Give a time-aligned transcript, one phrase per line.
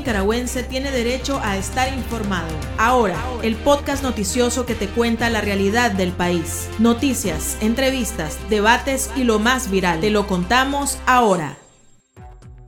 [0.00, 2.48] nicaragüense tiene derecho a estar informado.
[2.78, 6.70] Ahora, el podcast noticioso que te cuenta la realidad del país.
[6.78, 10.00] Noticias, entrevistas, debates y lo más viral.
[10.00, 11.58] Te lo contamos ahora.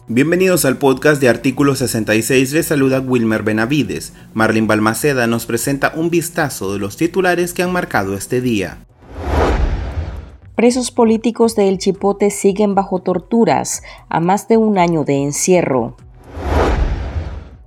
[0.08, 2.52] Bienvenidos al podcast de Artículo 66.
[2.52, 4.12] Les saluda Wilmer Benavides.
[4.34, 8.84] Marlene Balmaceda nos presenta un vistazo de los titulares que han marcado este día.
[10.54, 15.96] Presos políticos de El Chipote siguen bajo torturas a más de un año de encierro.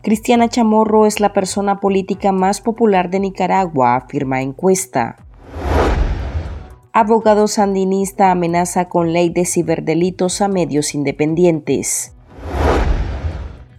[0.06, 5.16] Cristiana Chamorro es la persona política más popular de Nicaragua, afirma encuesta.
[6.94, 12.14] Abogado sandinista amenaza con ley de ciberdelitos a medios independientes.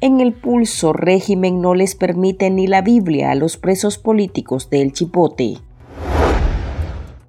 [0.00, 4.82] En el pulso régimen no les permite ni la Biblia a los presos políticos de
[4.82, 5.58] El Chipote.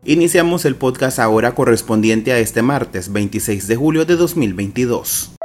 [0.06, 5.37] Iniciamos el podcast ahora correspondiente a este martes 26 de julio de 2022.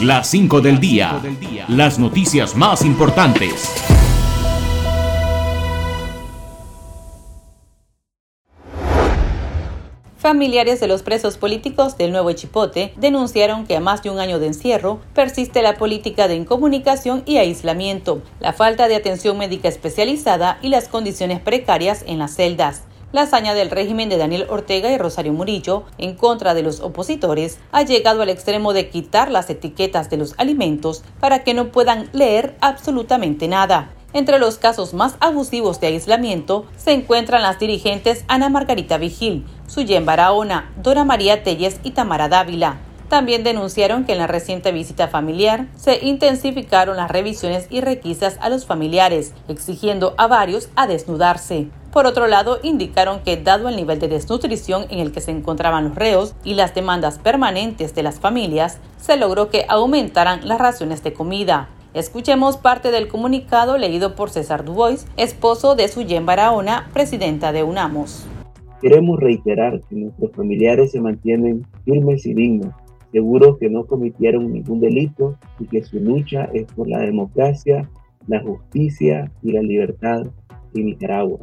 [0.00, 1.20] Las 5 del día.
[1.68, 3.70] Las noticias más importantes.
[10.16, 14.38] Familiares de los presos políticos del Nuevo Chipote denunciaron que a más de un año
[14.38, 20.58] de encierro persiste la política de incomunicación y aislamiento, la falta de atención médica especializada
[20.62, 22.84] y las condiciones precarias en las celdas.
[23.12, 27.58] La hazaña del régimen de Daniel Ortega y Rosario Murillo en contra de los opositores
[27.72, 32.08] ha llegado al extremo de quitar las etiquetas de los alimentos para que no puedan
[32.12, 33.90] leer absolutamente nada.
[34.12, 40.06] Entre los casos más abusivos de aislamiento se encuentran las dirigentes Ana Margarita Vigil, Suyen
[40.06, 42.78] Barahona, Dora María Telles y Tamara Dávila.
[43.10, 48.48] También denunciaron que en la reciente visita familiar se intensificaron las revisiones y requisas a
[48.48, 51.66] los familiares, exigiendo a varios a desnudarse.
[51.92, 55.88] Por otro lado, indicaron que dado el nivel de desnutrición en el que se encontraban
[55.88, 61.02] los reos y las demandas permanentes de las familias, se logró que aumentaran las raciones
[61.02, 61.68] de comida.
[61.94, 68.24] Escuchemos parte del comunicado leído por César Dubois, esposo de Suyen Barahona, presidenta de UNAMOS.
[68.80, 72.72] Queremos reiterar que nuestros familiares se mantienen firmes y dignos,
[73.12, 77.88] seguros que no cometieron ningún delito y que su lucha es por la democracia,
[78.26, 80.26] la justicia y la libertad
[80.74, 81.40] en Nicaragua.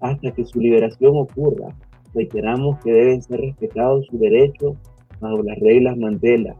[0.00, 1.74] Hasta que su liberación ocurra,
[2.14, 4.76] reiteramos que deben ser respetados sus derechos
[5.20, 6.56] bajo las reglas Mandela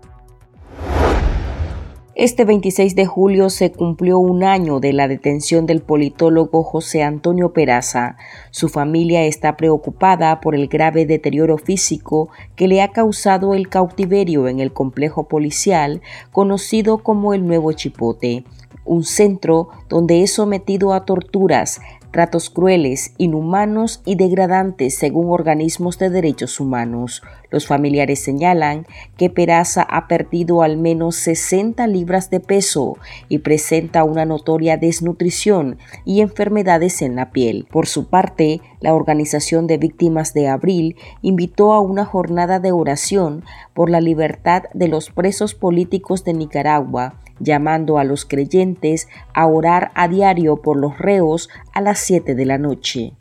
[2.17, 7.53] este 26 de julio se cumplió un año de la detención del politólogo José Antonio
[7.53, 8.17] Peraza.
[8.53, 14.47] Su familia está preocupada por el grave deterioro físico que le ha causado el cautiverio
[14.47, 18.45] en el complejo policial conocido como el Nuevo Chipote,
[18.85, 21.81] un centro donde es sometido a torturas,
[22.15, 27.25] tratos crueles, inhumanos y degradantes según organismos de derechos humanos.
[27.51, 28.87] Los familiares señalan
[29.17, 32.99] que Peraza ha perdido al menos 60 libras de peso
[33.29, 37.67] y presenta una notoria desnutrición y enfermedades en la piel.
[37.69, 43.43] Por su parte, la Organización de Víctimas de Abril invitó a una jornada de oración
[43.75, 49.93] por la libertad de los presos políticos de Nicaragua llamando a los creyentes a orar
[49.95, 53.15] a diario por los reos a las 7 de la noche.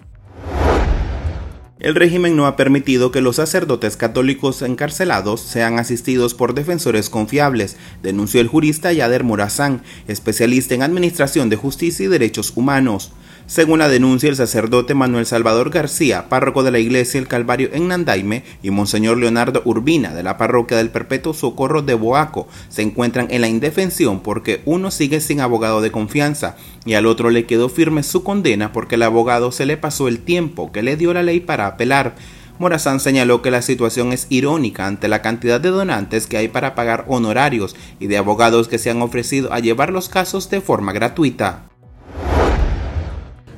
[1.84, 7.76] El régimen no ha permitido que los sacerdotes católicos encarcelados sean asistidos por defensores confiables,
[8.02, 13.12] denunció el jurista Yader Morazán, especialista en Administración de Justicia y Derechos Humanos.
[13.46, 17.90] Según la denuncia, el sacerdote Manuel Salvador García, párroco de la iglesia El Calvario en
[17.90, 23.28] Nandaime, y Monseñor Leonardo Urbina, de la parroquia del Perpetuo Socorro de Boaco, se encuentran
[23.32, 26.56] en la indefensión porque uno sigue sin abogado de confianza
[26.86, 30.20] y al otro le quedó firme su condena porque el abogado se le pasó el
[30.20, 32.16] tiempo que le dio la ley para apelar.
[32.60, 36.76] Morazán señaló que la situación es irónica ante la cantidad de donantes que hay para
[36.76, 40.94] pagar honorarios y de abogados que se han ofrecido a llevar los casos de forma
[40.94, 41.73] gratuita.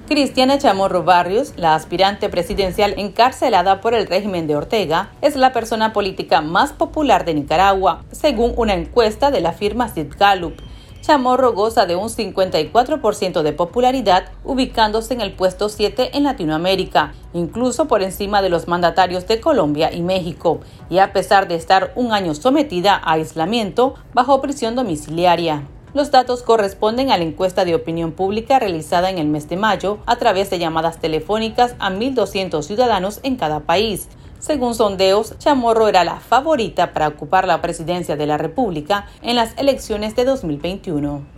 [0.08, 5.94] Cristiana Chamorro Barrios, la aspirante presidencial encarcelada por el régimen de Ortega, es la persona
[5.94, 10.62] política más popular de Nicaragua, según una encuesta de la firma Sid Gallup.
[11.02, 17.88] Chamorro goza de un 54% de popularidad, ubicándose en el puesto 7 en Latinoamérica, incluso
[17.88, 22.14] por encima de los mandatarios de Colombia y México, y a pesar de estar un
[22.14, 25.64] año sometida a aislamiento bajo prisión domiciliaria.
[25.96, 30.00] Los datos corresponden a la encuesta de opinión pública realizada en el mes de mayo
[30.06, 34.10] a través de llamadas telefónicas a 1.200 ciudadanos en cada país.
[34.40, 39.58] Según sondeos, Chamorro era la favorita para ocupar la presidencia de la República en las
[39.58, 41.35] elecciones de 2021.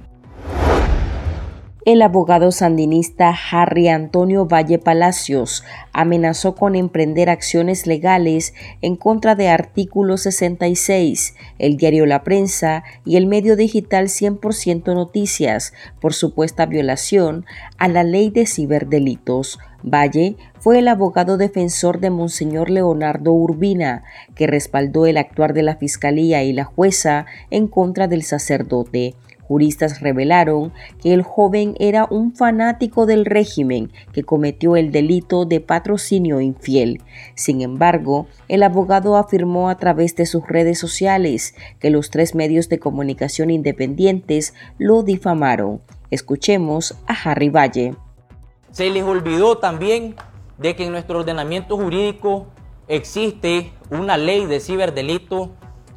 [1.88, 5.64] El abogado sandinista Harry Antonio Valle Palacios
[5.94, 13.16] amenazó con emprender acciones legales en contra de Artículo 66, el diario La Prensa y
[13.16, 17.46] el medio digital 100% Noticias por supuesta violación
[17.78, 19.58] a la ley de ciberdelitos.
[19.82, 24.04] Valle fue el abogado defensor de Monseñor Leonardo Urbina,
[24.36, 29.16] que respaldó el actuar de la Fiscalía y la jueza en contra del sacerdote.
[29.48, 35.62] Juristas revelaron que el joven era un fanático del régimen que cometió el delito de
[35.62, 37.02] patrocinio infiel.
[37.36, 42.68] Sin embargo, el abogado afirmó a través de sus redes sociales que los tres medios
[42.68, 45.82] de comunicación independientes lo difamaron.
[46.12, 47.96] Escuchemos a Harry Valle.
[48.72, 50.16] Se les olvidó también
[50.58, 52.48] de que en nuestro ordenamiento jurídico
[52.90, 55.52] existe una ley de ciberdelito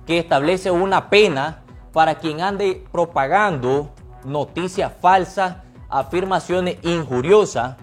[0.06, 1.59] que establece una pena
[1.92, 3.90] para quien ande propagando
[4.24, 5.56] noticias falsas,
[5.88, 7.76] afirmaciones injuriosas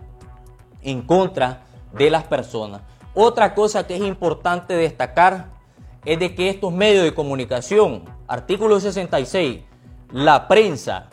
[0.82, 1.64] en contra
[1.94, 2.82] de las personas.
[3.14, 5.50] Otra cosa que es importante destacar
[6.06, 9.62] es de que estos medios de comunicación, artículo 66,
[10.12, 11.10] la prensa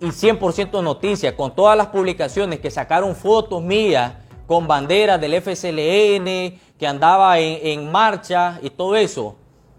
[0.00, 4.14] y 100% noticias, con todas las publicaciones que sacaron fotos mías
[4.46, 9.36] con banderas del FSLN, que andaba en, en marcha y todo eso,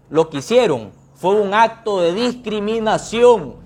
[0.08, 3.56] lo que hicieron fue un acto de discriminación.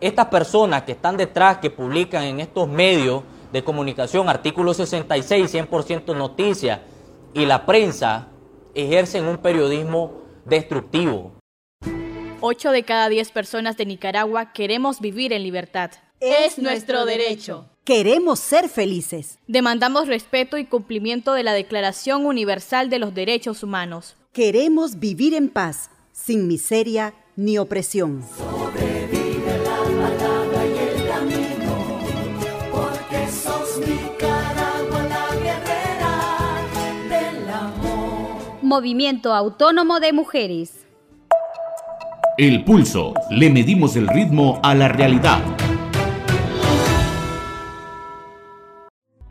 [0.00, 6.16] Estas personas que están detrás, que publican en estos medios de comunicación, artículo 66, 100%
[6.16, 6.78] noticias,
[7.34, 8.28] y la prensa,
[8.72, 11.32] ejercen un periodismo destructivo.
[12.40, 15.90] Ocho de cada diez personas de Nicaragua queremos vivir en libertad.
[16.20, 17.68] Es nuestro derecho.
[17.82, 19.40] Queremos ser felices.
[19.48, 24.14] Demandamos respeto y cumplimiento de la Declaración Universal de los Derechos Humanos.
[24.32, 28.22] Queremos vivir en paz sin miseria ni opresión.
[28.36, 31.74] Sobrevive la palabra y el camino,
[32.72, 36.14] porque sos Nicaragua la guerrera
[37.08, 38.62] del amor.
[38.62, 40.86] Movimiento Autónomo de Mujeres.
[42.38, 43.14] El pulso.
[43.30, 45.40] Le medimos el ritmo a la realidad.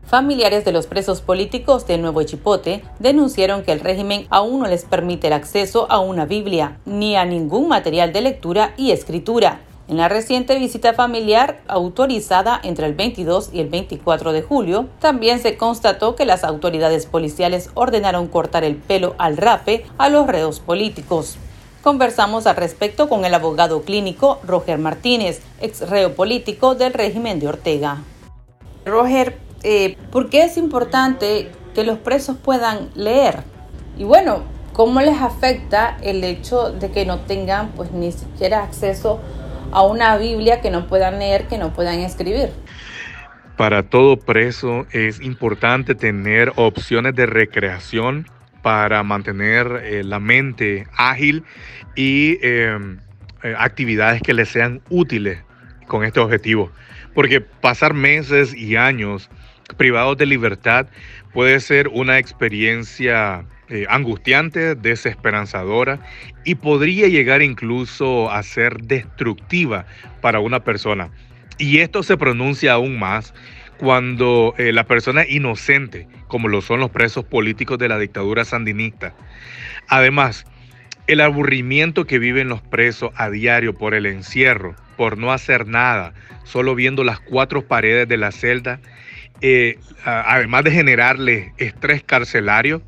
[0.06, 4.84] Familiares de los presos políticos de Nuevo Chipote denunciaron que el régimen aún no les
[4.84, 9.62] permite el acceso a una Biblia ni a ningún material de lectura y escritura.
[9.88, 15.40] En la reciente visita familiar autorizada entre el 22 y el 24 de julio, también
[15.40, 20.60] se constató que las autoridades policiales ordenaron cortar el pelo al rape a los reos
[20.60, 21.36] políticos.
[21.82, 27.48] Conversamos al respecto con el abogado clínico Roger Martínez, ex reo político del régimen de
[27.48, 28.02] Ortega.
[28.84, 33.44] Roger, eh, ¿por qué es importante que los presos puedan leer?
[33.96, 39.20] Y bueno, ¿cómo les afecta el hecho de que no tengan pues ni siquiera acceso
[39.72, 42.50] a una Biblia que no puedan leer, que no puedan escribir?
[43.56, 48.26] Para todo preso es importante tener opciones de recreación
[48.62, 51.44] para mantener eh, la mente ágil
[51.94, 52.98] y em,
[53.42, 55.38] eh, actividades que les sean útiles
[55.86, 56.70] con este objetivo.
[57.14, 59.30] Porque pasar meses y años
[59.76, 60.86] privados de libertad
[61.32, 65.98] puede ser una experiencia eh, angustiante, desesperanzadora
[66.44, 69.86] y podría llegar incluso a ser destructiva
[70.20, 71.10] para una persona.
[71.58, 73.34] Y esto se pronuncia aún más
[73.78, 78.44] cuando eh, la persona es inocente, como lo son los presos políticos de la dictadura
[78.44, 79.14] sandinista.
[79.88, 80.46] Además,
[81.06, 86.14] el aburrimiento que viven los presos a diario por el encierro, por no hacer nada,
[86.44, 88.80] solo viendo las cuatro paredes de la celda,
[89.40, 92.82] eh, además de generarle estrés carcelario,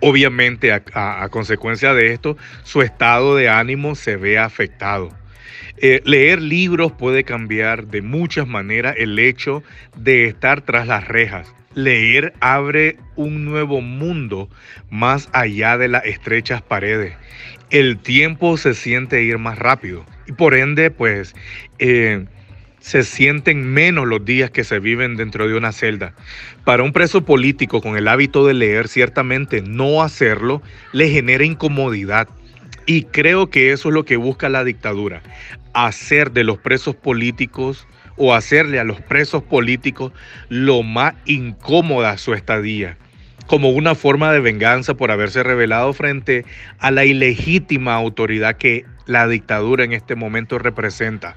[0.00, 5.10] obviamente a, consecuencia de esto, su estado de ánimo se ve afectado.
[5.78, 9.62] Eh, leer libros puede cambiar de muchas maneras el hecho
[9.96, 11.52] de estar tras las rejas.
[11.74, 14.48] Leer abre un nuevo mundo
[14.90, 17.16] más allá de las estrechas paredes.
[17.70, 21.34] El tiempo se siente ir más rápido y por ende, pues,
[21.78, 22.26] eh,
[22.84, 26.12] se sienten menos los días que se viven dentro de una celda.
[26.64, 30.60] Para un preso político con el hábito de leer, ciertamente no hacerlo
[30.92, 32.28] le genera incomodidad.
[32.84, 35.22] Y creo que eso es lo que busca la dictadura,
[35.72, 37.88] hacer de los presos políticos
[38.18, 40.12] o hacerle a los presos políticos
[40.50, 42.98] lo más incómoda su estadía,
[43.46, 46.44] como una forma de venganza por haberse revelado frente
[46.80, 51.34] a la ilegítima autoridad que la dictadura en este momento representa.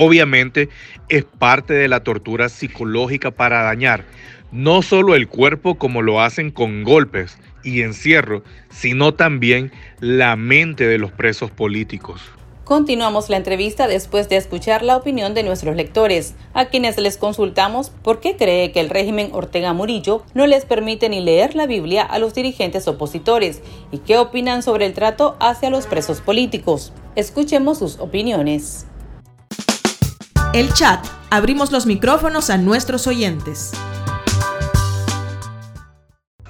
[0.00, 0.68] Obviamente
[1.08, 4.04] es parte de la tortura psicológica para dañar
[4.52, 10.86] no solo el cuerpo como lo hacen con golpes y encierro, sino también la mente
[10.86, 12.22] de los presos políticos.
[12.62, 17.90] Continuamos la entrevista después de escuchar la opinión de nuestros lectores, a quienes les consultamos
[17.90, 22.02] por qué cree que el régimen Ortega Murillo no les permite ni leer la Biblia
[22.02, 26.92] a los dirigentes opositores y qué opinan sobre el trato hacia los presos políticos.
[27.16, 28.86] Escuchemos sus opiniones.
[30.54, 31.04] El chat.
[31.30, 33.72] Abrimos los micrófonos a nuestros oyentes.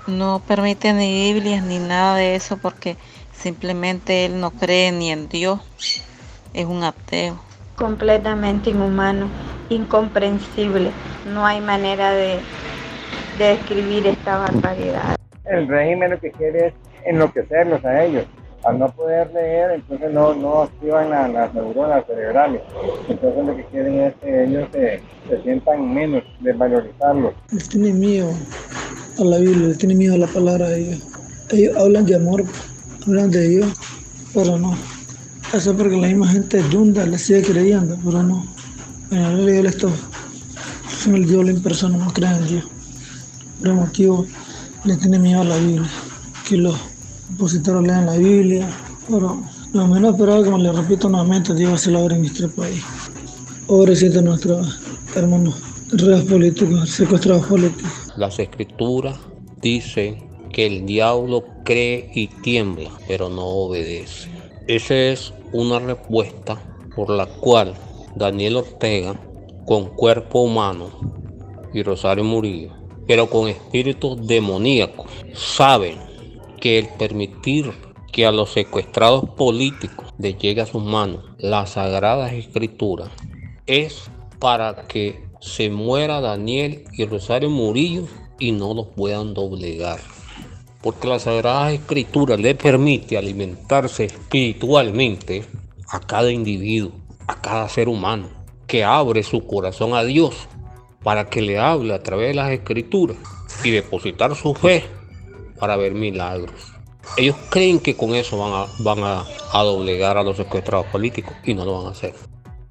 [0.06, 2.96] No permite ni Biblias ni nada de eso porque
[3.32, 5.60] simplemente él no cree ni en Dios
[6.54, 7.40] es un ateo.
[7.74, 9.28] Completamente inhumano,
[9.68, 10.92] incomprensible.
[11.26, 12.38] No hay manera de,
[13.36, 15.16] de describir esta barbaridad.
[15.44, 16.74] El régimen lo que quiere es
[17.04, 18.26] enloquecerlos a ellos.
[18.68, 22.60] Al no poder leer, entonces no, no activan las, neuronas cerebrales.
[23.08, 27.32] Entonces lo que quieren es que ellos se, se sientan menos, desvalorizarlos.
[27.50, 28.28] Les tiene miedo
[29.18, 31.02] a la Biblia, les tiene miedo a la palabra de Dios.
[31.50, 32.44] Ellos hablan de amor,
[33.06, 33.72] hablan de Dios,
[34.34, 34.76] pero no,
[35.54, 38.44] eso porque la misma gente yunda le sigue creyendo, pero no.
[39.10, 39.90] En realidad esto
[40.90, 42.64] son el diablo en persona, no creen en Dios.
[43.60, 44.26] Por el motivo
[44.84, 45.88] le tiene miedo a la Biblia.
[46.46, 46.78] Que los
[47.34, 48.68] opositores lean la Biblia,
[49.08, 49.42] pero
[49.72, 52.82] lo menos esperado, como le repito nuevamente, Dios hacer la obra en nuestro país.
[53.66, 54.80] Pobrecito nuestros
[55.14, 55.54] hermanos
[55.92, 57.90] reos políticos, secuestrados políticos.
[58.16, 59.18] Las escrituras
[59.60, 64.30] dicen que el diablo cree y tiembla, pero no obedece.
[64.66, 66.58] Esa es una respuesta
[66.94, 67.74] por la cual
[68.16, 69.14] Daniel Ortega,
[69.66, 70.90] con cuerpo humano,
[71.72, 72.72] y Rosario Murillo,
[73.06, 75.98] pero con espíritus demoníacos, saben
[76.58, 77.72] que el permitir
[78.12, 83.10] que a los secuestrados políticos les llegue a sus manos las sagradas escrituras
[83.66, 88.06] es para que se muera Daniel y Rosario Murillo
[88.38, 90.00] y no los puedan doblegar.
[90.82, 95.44] Porque la Sagrada Escritura le permite alimentarse espiritualmente
[95.88, 96.92] a cada individuo,
[97.26, 98.28] a cada ser humano,
[98.66, 100.34] que abre su corazón a Dios
[101.02, 103.16] para que le hable a través de las Escrituras
[103.64, 104.84] y depositar su fe
[105.58, 106.72] para ver milagros.
[107.16, 111.54] Ellos creen que con eso van a, van a, doblegar a los secuestrados políticos y
[111.54, 112.14] no lo van a hacer.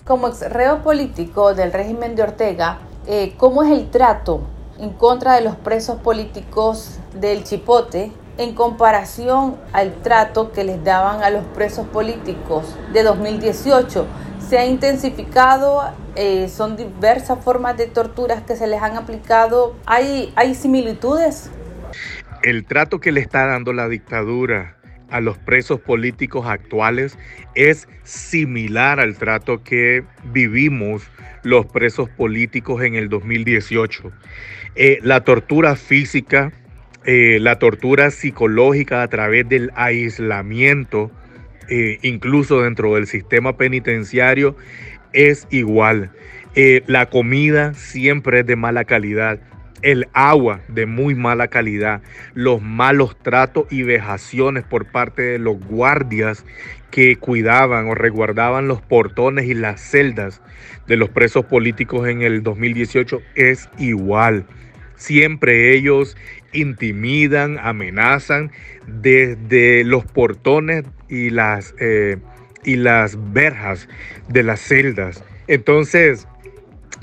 [0.06, 4.41] Como ex reo político del régimen de Ortega, eh, ¿cómo es el trato
[4.79, 11.24] en contra de los presos políticos del Chipote en comparación al trato que les daban
[11.24, 14.06] a los presos políticos de 2018.
[14.48, 15.82] Se ha intensificado,
[16.15, 19.74] eh, son diversas formas de torturas que se les han aplicado.
[19.86, 21.50] ¿Hay, ¿Hay similitudes?
[22.44, 24.77] El trato que le está dando la dictadura
[25.10, 27.17] a los presos políticos actuales
[27.56, 31.10] es similar al trato que vivimos
[31.44, 34.12] los presos políticos en el 2018.
[34.75, 36.51] Eh, la tortura física,
[37.06, 41.12] eh, la tortura psicológica a través del aislamiento,
[41.70, 44.56] eh, incluso dentro del sistema penitenciario,
[45.13, 46.12] es igual.
[46.88, 49.39] la comida siempre es de mala calidad
[49.81, 52.01] el agua de muy mala calidad,
[52.34, 56.46] los malos tratos y vejaciones por parte de los guardias
[56.91, 60.41] que cuidaban o resguardaban los portones y las celdas
[60.88, 64.46] de los presos políticos en el 2018 es igual.
[64.96, 66.17] Siempre ellos
[66.53, 68.51] intimidan, amenazan
[68.88, 72.17] desde los portones y las, eh,
[72.63, 73.88] y las verjas
[74.29, 75.24] de las celdas.
[75.48, 76.27] Entonces,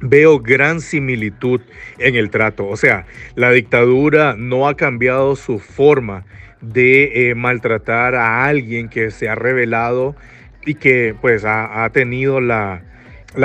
[0.04, 1.62] veo gran similitud
[1.99, 2.68] en el trato.
[2.68, 6.26] O sea, la dictadura no ha cambiado su forma
[6.61, 10.14] de eh, maltratar a alguien que se ha revelado
[10.66, 12.82] y que pues ha, tenido la,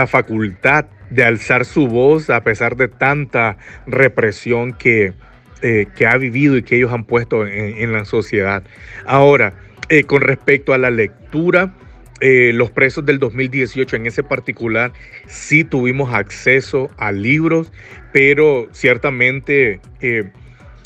[0.08, 5.13] facultad de alzar su voz a pesar de tanta represión que,
[5.62, 8.63] eh, que ha vivido y que ellos han puesto en, la sociedad.
[9.06, 9.54] Ahora,
[9.89, 11.74] eh, con respecto a la lectura,
[12.22, 14.92] eh, los presos del 2018 en ese particular
[15.28, 17.72] sí tuvimos acceso a libros,
[18.12, 20.32] pero ciertamente eh,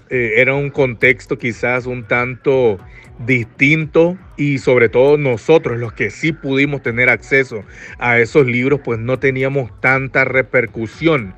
[0.10, 2.78] eh, era un contexto quizás un tanto
[3.26, 7.64] distinto y sobre todo nosotros los que sí pudimos tener acceso
[7.98, 11.34] a esos libros pues no teníamos tanta repercusión.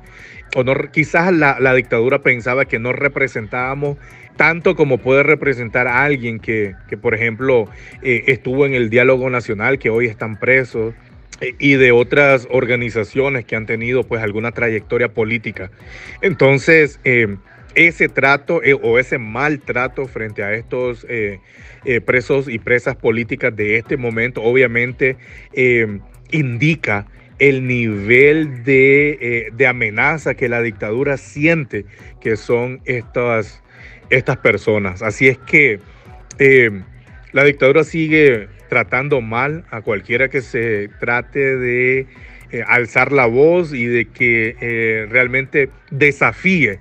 [0.54, 3.98] O no, quizás la, la dictadura pensaba que no representábamos
[4.36, 7.68] tanto como puede representar a alguien que, por ejemplo,
[8.02, 10.94] eh, estuvo en el diálogo nacional, que hoy están presos,
[11.40, 15.70] eh, y de otras organizaciones que han tenido pues alguna trayectoria política.
[16.20, 17.36] Entonces, eh,
[17.74, 21.06] ese trato o ese maltrato frente a estos
[22.06, 25.18] presos y presas políticas de este momento, obviamente
[26.30, 27.06] indica
[27.38, 31.84] el nivel de, de, amenaza que la dictadura siente
[32.18, 33.62] que son estas
[34.10, 35.02] estas personas.
[35.02, 35.80] Así es que
[36.38, 36.82] eh,
[37.32, 42.06] la dictadura sigue tratando mal a cualquiera que se trate de
[42.50, 46.80] eh, alzar la voz y de que eh, realmente desafíe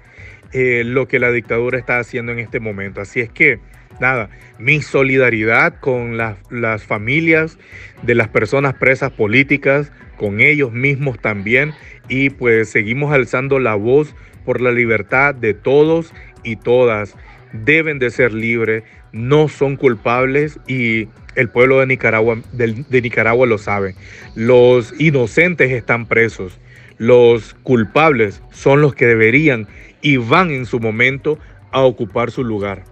[0.57, 3.01] lo que la dictadura está haciendo en este momento.
[3.01, 3.59] Así es que,
[3.99, 7.57] nada, mi solidaridad con las familias
[8.03, 11.73] de las personas presas políticas, con ellos mismos también,
[12.07, 14.15] y pues seguimos alzando la voz
[14.45, 16.13] por la libertad de todos
[16.45, 17.15] y todas.
[17.51, 23.57] Deben de ser libres, no son culpables y el pueblo de Nicaragua, de, Nicaragua lo
[23.57, 23.95] sabe.
[24.35, 26.59] Los inocentes están presos.
[26.97, 29.67] Los culpables son los que deberían
[30.01, 31.37] y van en su momento
[31.71, 32.83] a ocupar su lugar.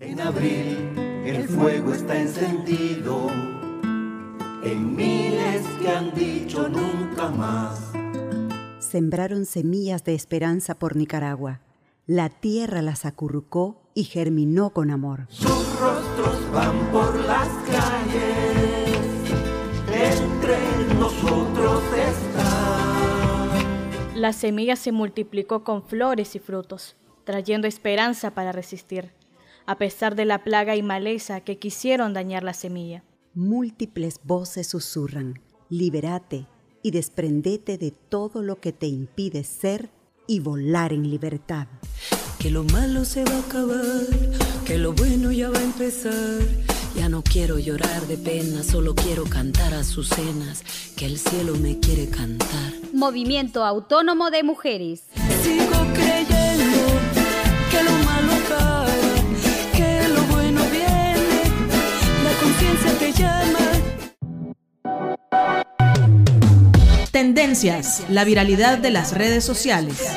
[0.00, 0.76] En abril
[1.24, 3.28] el fuego está encendido
[4.62, 7.92] en miles que han dicho nunca más.
[8.78, 11.60] Sembraron semillas de esperanza por Nicaragua.
[12.12, 15.28] La tierra las acurrucó y germinó con amor.
[15.28, 18.98] Sus rostros van por las calles,
[19.86, 20.56] entre
[20.98, 23.46] nosotros está.
[24.16, 29.12] La semilla se multiplicó con flores y frutos, trayendo esperanza para resistir,
[29.66, 33.04] a pesar de la plaga y maleza que quisieron dañar la semilla.
[33.34, 36.48] Múltiples voces susurran, liberate
[36.82, 39.90] y desprendete de todo lo que te impide ser
[40.30, 41.66] y volar en libertad
[42.38, 44.06] que lo malo se va a acabar,
[44.64, 46.38] que lo bueno ya va a empezar.
[46.96, 50.62] Ya no quiero llorar de pena, solo quiero cantar a sus cenas,
[50.96, 52.72] que el cielo me quiere cantar.
[52.92, 55.02] Movimiento Autónomo de Mujeres.
[55.42, 56.78] Sigo creyendo
[57.70, 58.86] que lo malo acaba,
[59.76, 61.42] que lo bueno viene,
[62.24, 63.79] la conciencia te llama.
[67.20, 70.10] Tendencias, la viralidad de las redes sociales.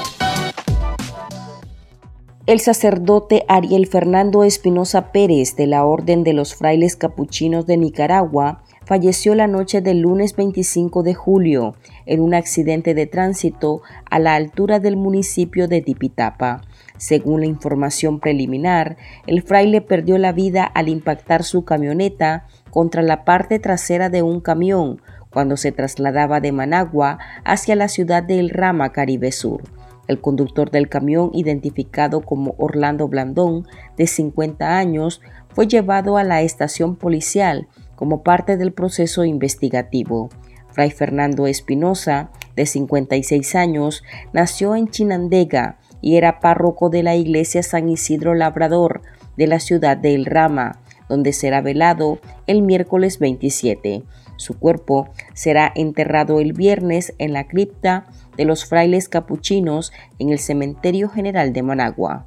[2.45, 8.63] El sacerdote Ariel Fernando Espinosa Pérez de la Orden de los Frailes Capuchinos de Nicaragua
[8.85, 14.35] falleció la noche del lunes 25 de julio en un accidente de tránsito a la
[14.35, 16.61] altura del municipio de Tipitapa.
[16.97, 18.95] Según la información preliminar,
[19.27, 24.39] el fraile perdió la vida al impactar su camioneta contra la parte trasera de un
[24.39, 25.01] camión
[25.33, 29.63] cuando se trasladaba de Managua hacia la ciudad de El Rama, Caribe Sur.
[30.07, 33.65] El conductor del camión, identificado como Orlando Blandón,
[33.97, 40.29] de 50 años, fue llevado a la estación policial como parte del proceso investigativo.
[40.71, 44.03] Fray Fernando Espinosa, de 56 años,
[44.33, 49.01] nació en Chinandega y era párroco de la iglesia San Isidro Labrador
[49.37, 54.03] de la ciudad de El Rama, donde será velado el miércoles 27.
[54.43, 60.39] Su cuerpo será enterrado el viernes en la cripta de los frailes capuchinos en el
[60.39, 62.25] Cementerio General de Managua.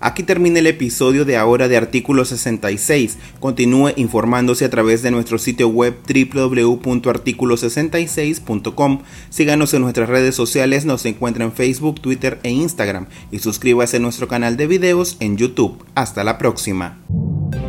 [0.00, 3.16] Aquí termina el episodio de ahora de Artículo 66.
[3.38, 9.02] Continúe informándose a través de nuestro sitio web www.articulo66.com.
[9.30, 14.00] Síganos en nuestras redes sociales, nos encuentra en Facebook, Twitter e Instagram y suscríbase a
[14.00, 15.84] nuestro canal de videos en YouTube.
[15.94, 16.98] Hasta la próxima.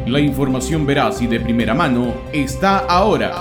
[0.06, 3.32] La información veraz y de primera mano está ahora.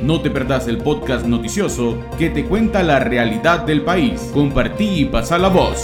[0.00, 4.30] No te perdás el podcast noticioso que te cuenta la realidad del país.
[4.32, 5.82] Compartí y pasa la voz.